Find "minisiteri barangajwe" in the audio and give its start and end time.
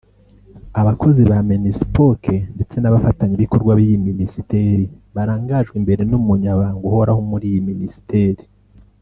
4.07-5.75